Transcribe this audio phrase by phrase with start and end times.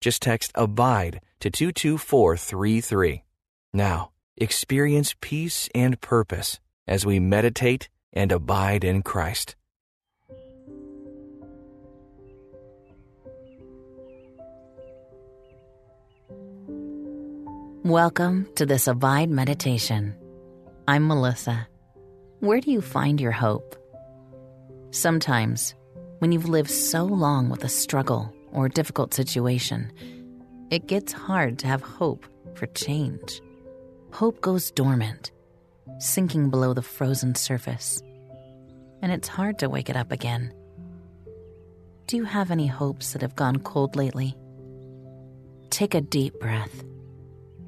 [0.00, 3.22] Just text ABIDE to 22433.
[3.74, 6.58] Now, experience peace and purpose
[6.88, 9.56] as we meditate and abide in Christ.
[17.84, 20.14] Welcome to this Abide Meditation.
[20.88, 21.68] I'm Melissa.
[22.38, 23.76] Where do you find your hope?
[24.92, 25.74] Sometimes,
[26.20, 29.92] when you've lived so long with a struggle or difficult situation,
[30.70, 33.40] it gets hard to have hope for change.
[34.12, 35.30] Hope goes dormant,
[35.98, 38.02] sinking below the frozen surface,
[39.02, 40.52] and it's hard to wake it up again.
[42.06, 44.36] Do you have any hopes that have gone cold lately?
[45.70, 46.82] Take a deep breath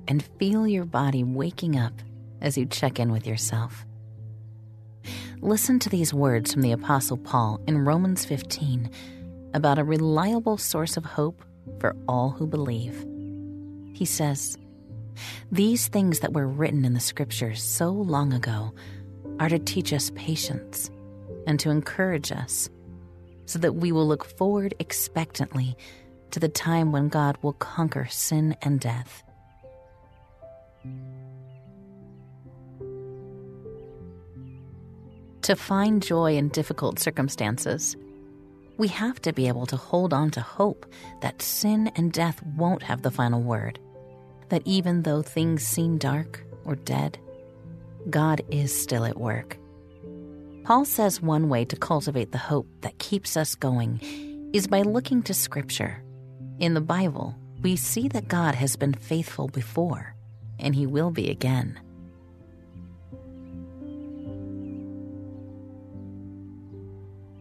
[0.09, 1.93] and feel your body waking up
[2.41, 3.87] as you check in with yourself.
[5.41, 8.91] Listen to these words from the Apostle Paul in Romans 15
[9.55, 11.43] about a reliable source of hope
[11.79, 13.07] for all who believe.
[13.95, 14.57] He says,
[15.51, 18.73] These things that were written in the Scriptures so long ago
[19.39, 20.91] are to teach us patience
[21.47, 22.71] and to encourage us,
[23.47, 25.77] so that we will look forward expectantly
[26.31, 29.23] to the time when God will conquer sin and death.
[35.43, 37.97] To find joy in difficult circumstances,
[38.79, 40.87] we have to be able to hold on to hope
[41.21, 43.79] that sin and death won't have the final word.
[44.49, 47.19] That even though things seem dark or dead,
[48.11, 49.57] God is still at work.
[50.65, 54.01] Paul says one way to cultivate the hope that keeps us going
[54.53, 56.03] is by looking to Scripture.
[56.59, 60.15] In the Bible, we see that God has been faithful before,
[60.59, 61.81] and He will be again.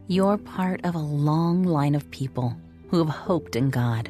[0.08, 2.56] You're part of a long line of people
[2.90, 4.10] who have hoped in God,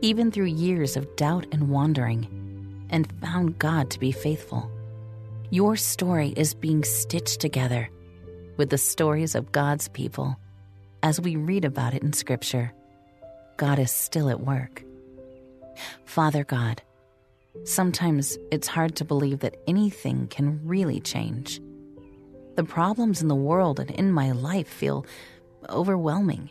[0.00, 4.70] even through years of doubt and wandering, and found God to be faithful.
[5.50, 7.90] Your story is being stitched together
[8.56, 10.36] with the stories of God's people
[11.02, 12.72] as we read about it in Scripture.
[13.56, 14.84] God is still at work.
[16.04, 16.82] Father God,
[17.64, 21.60] sometimes it's hard to believe that anything can really change.
[22.56, 25.06] The problems in the world and in my life feel
[25.70, 26.50] overwhelming,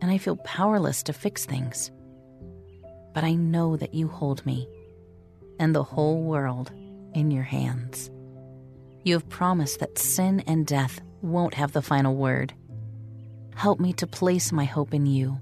[0.00, 1.90] and I feel powerless to fix things.
[3.12, 4.66] But I know that you hold me
[5.58, 6.72] and the whole world
[7.14, 8.10] in your hands.
[9.04, 12.54] You have promised that sin and death won't have the final word.
[13.54, 15.38] Help me to place my hope in you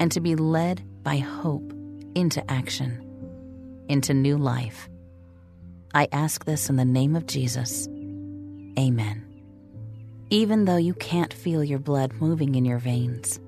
[0.00, 1.72] and to be led by hope
[2.14, 3.00] into action,
[3.88, 4.88] into new life.
[5.94, 7.88] I ask this in the name of Jesus.
[8.78, 9.24] Amen.
[10.30, 13.40] Even though you can't feel your blood moving in your veins,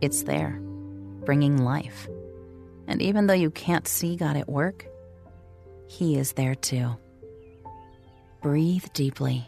[0.00, 0.58] it's there,
[1.24, 2.08] bringing life.
[2.86, 4.86] And even though you can't see God at work,
[5.88, 6.96] He is there too.
[8.40, 9.46] Breathe deeply,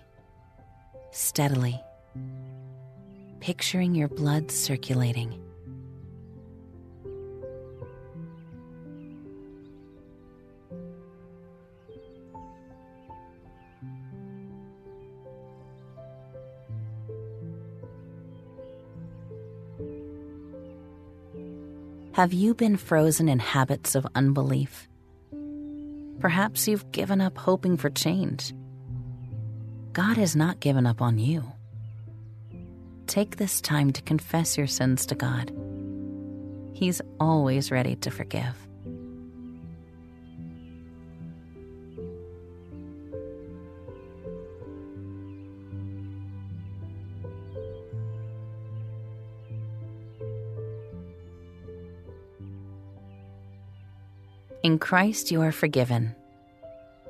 [1.10, 1.80] steadily,
[3.40, 5.43] picturing your blood circulating.
[22.14, 24.88] Have you been frozen in habits of unbelief?
[26.20, 28.54] Perhaps you've given up hoping for change.
[29.92, 31.42] God has not given up on you.
[33.08, 35.52] Take this time to confess your sins to God.
[36.72, 38.63] He's always ready to forgive.
[54.74, 56.16] In Christ you are forgiven,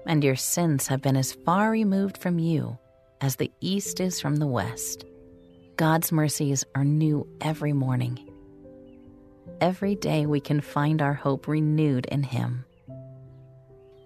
[0.05, 2.77] and your sins have been as far removed from you
[3.23, 5.07] as the east is from the west.
[5.77, 8.29] God's mercies are new every morning.
[9.63, 12.67] Every day we can find our hope renewed in Him.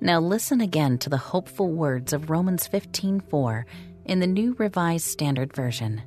[0.01, 3.67] Now listen again to the hopeful words of Romans 15:4
[4.05, 6.01] in the New Revised Standard Version.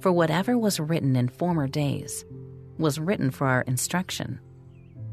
[0.00, 2.26] For whatever was written in former days
[2.76, 4.38] was written for our instruction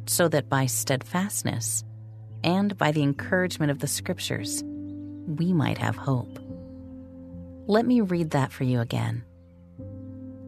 [0.10, 1.84] so that by steadfastness
[2.44, 4.64] and by the encouragement of the Scriptures,
[5.28, 6.40] we might have hope.
[7.68, 9.24] Let me read that for you again.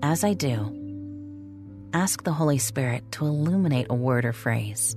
[0.02, 0.76] As I do,
[1.94, 4.96] ask the Holy Spirit to illuminate a word or phrase.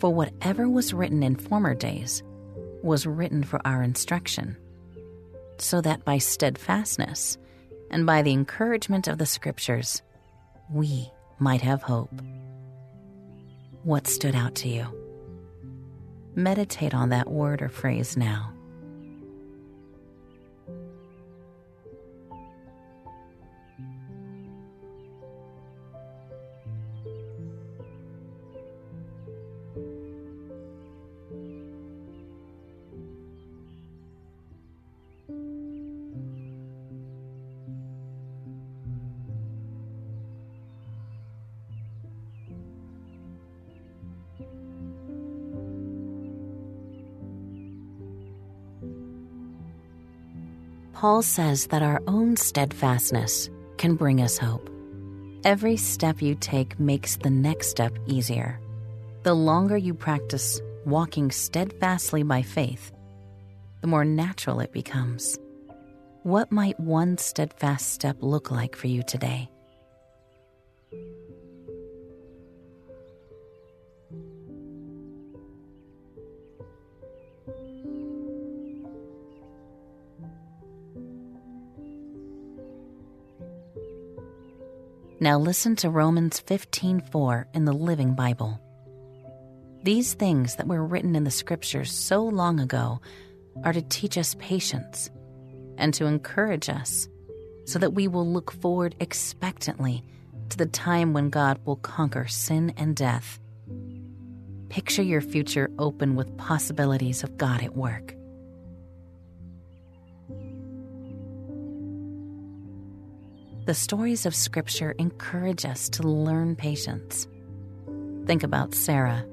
[0.00, 2.24] For whatever was written in former days
[2.82, 4.56] was written for our instruction,
[5.58, 7.38] so that by steadfastness
[7.92, 10.02] and by the encouragement of the Scriptures,
[10.68, 11.08] we
[11.38, 12.10] might have hope.
[13.84, 14.86] What stood out to you?
[16.36, 18.52] Meditate on that word or phrase now.
[51.02, 54.70] Paul says that our own steadfastness can bring us hope.
[55.42, 58.60] Every step you take makes the next step easier.
[59.24, 62.92] The longer you practice walking steadfastly by faith,
[63.80, 65.36] the more natural it becomes.
[66.22, 69.50] What might one steadfast step look like for you today?
[85.22, 88.58] Now listen to Romans 15:4 in the Living Bible.
[89.84, 93.00] These things that were written in the scriptures so long ago
[93.62, 95.10] are to teach us patience
[95.78, 97.06] and to encourage us
[97.66, 100.02] so that we will look forward expectantly
[100.48, 103.38] to the time when God will conquer sin and death.
[104.70, 108.16] Picture your future open with possibilities of God at work.
[113.64, 117.28] The stories of Scripture encourage us to learn patience.
[118.26, 119.24] Think about Sarah.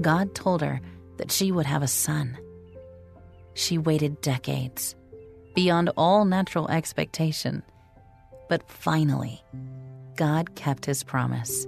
[0.00, 0.80] God told her
[1.18, 2.38] that she would have a son.
[3.52, 4.96] She waited decades,
[5.54, 7.62] beyond all natural expectation.
[8.48, 9.44] But finally,
[10.16, 11.66] God kept his promise.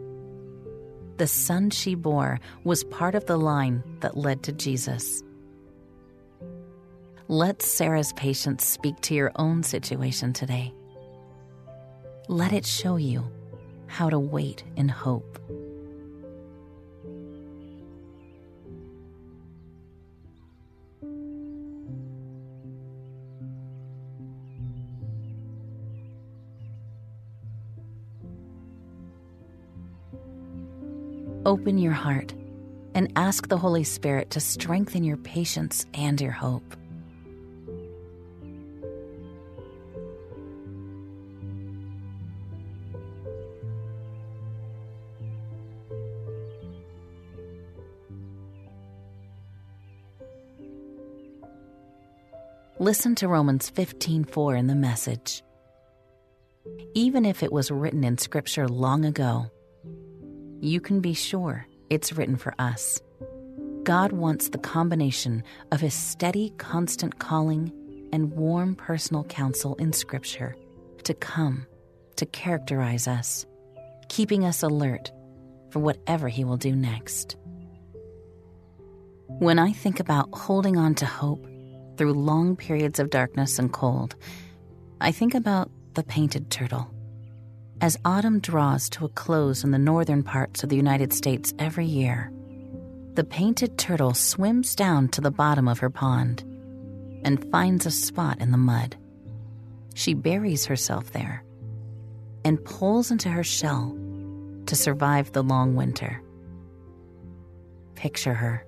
[1.18, 5.22] The son she bore was part of the line that led to Jesus.
[7.28, 10.72] Let Sarah's patience speak to your own situation today.
[12.30, 13.28] Let it show you
[13.88, 15.36] how to wait in hope.
[31.44, 32.32] Open your heart
[32.94, 36.76] and ask the Holy Spirit to strengthen your patience and your hope.
[52.80, 55.42] Listen to Romans 15:4 in the message.
[56.94, 59.50] Even if it was written in scripture long ago,
[60.62, 62.98] you can be sure it's written for us.
[63.82, 67.70] God wants the combination of his steady, constant calling
[68.14, 70.56] and warm personal counsel in scripture
[71.04, 71.66] to come
[72.16, 73.44] to characterize us,
[74.08, 75.12] keeping us alert
[75.68, 77.36] for whatever he will do next.
[79.26, 81.46] When I think about holding on to hope,
[82.00, 84.16] through long periods of darkness and cold,
[85.02, 86.90] I think about the painted turtle.
[87.82, 91.84] As autumn draws to a close in the northern parts of the United States every
[91.84, 92.32] year,
[93.16, 96.42] the painted turtle swims down to the bottom of her pond
[97.22, 98.96] and finds a spot in the mud.
[99.94, 101.44] She buries herself there
[102.46, 103.94] and pulls into her shell
[104.64, 106.22] to survive the long winter.
[107.94, 108.64] Picture her.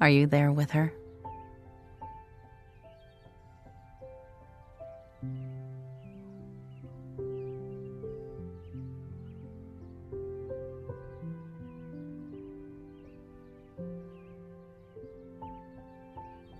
[0.00, 0.92] Are you there with her?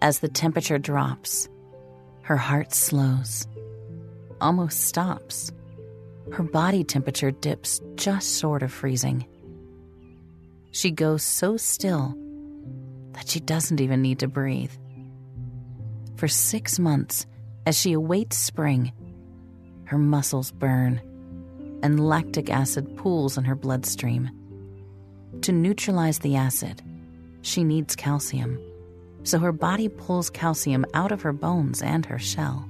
[0.03, 1.49] As the temperature drops,
[2.23, 3.47] her heart slows,
[4.41, 5.53] almost stops.
[6.33, 9.25] Her body temperature dips just short of freezing.
[10.73, 12.17] She goes so still
[13.13, 14.73] that she doesn't even need to breathe.
[16.17, 17.25] For six months,
[17.65, 18.91] as she awaits spring,
[19.85, 21.01] her muscles burn
[21.85, 24.31] and lactic acid pools in her bloodstream.
[25.43, 26.83] To neutralize the acid,
[27.43, 28.59] she needs calcium,
[29.25, 32.69] so her body pulls calcium out of her bones and her shell,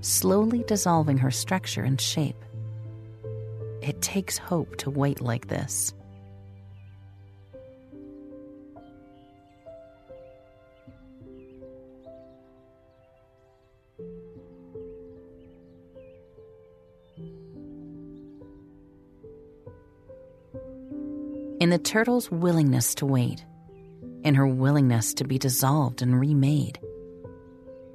[0.00, 2.36] slowly dissolving her structure and shape.
[3.82, 5.94] It takes hope to wait like this.
[21.60, 23.44] In the turtle's willingness to wait,
[24.24, 26.78] in her willingness to be dissolved and remade,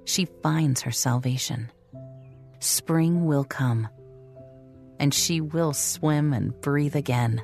[0.06, 1.72] she finds her salvation.
[2.60, 3.88] Spring will come,
[5.00, 7.42] and she will swim and breathe again.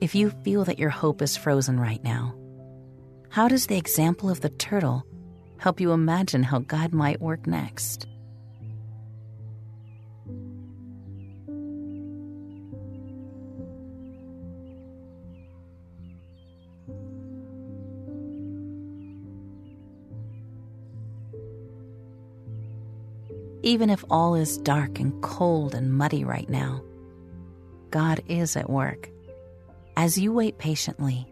[0.00, 2.34] If you feel that your hope is frozen right now,
[3.28, 5.04] how does the example of the turtle
[5.58, 8.06] help you imagine how God might work next?
[23.62, 26.82] Even if all is dark and cold and muddy right now.
[27.90, 29.10] God is at work.
[29.96, 31.26] As you wait patiently,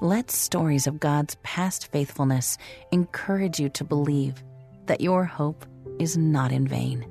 [0.00, 2.58] let stories of God's past faithfulness
[2.92, 4.42] encourage you to believe
[4.86, 5.64] that your hope
[5.98, 7.06] is not in vain.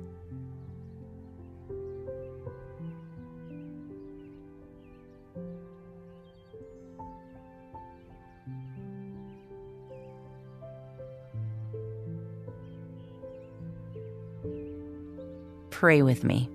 [15.74, 16.48] Pray with me.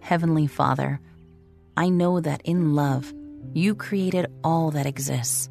[0.00, 0.98] Heavenly Father,
[1.76, 3.14] I know that in love,
[3.52, 5.48] you created all that exists,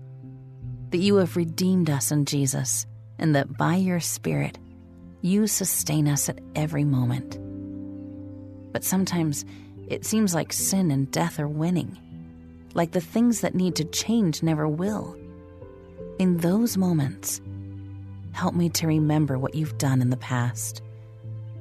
[0.89, 2.85] that you have redeemed us in Jesus,
[3.17, 4.59] and that by your Spirit,
[5.21, 7.39] you sustain us at every moment.
[8.73, 9.45] But sometimes
[9.87, 11.97] it seems like sin and death are winning,
[12.73, 15.15] like the things that need to change never will.
[16.19, 17.39] In those moments,
[18.33, 20.81] help me to remember what you've done in the past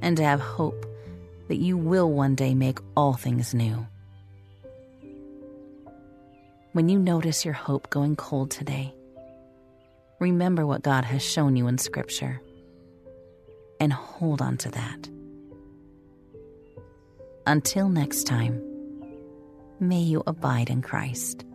[0.01, 0.85] and to have hope
[1.47, 3.85] that you will one day make all things new.
[6.73, 8.93] When you notice your hope going cold today,
[10.19, 12.41] remember what God has shown you in Scripture
[13.79, 15.09] and hold on to that.
[17.45, 18.61] Until next time,
[19.79, 21.45] may you abide in Christ.